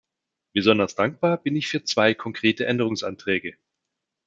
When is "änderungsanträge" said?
2.65-3.53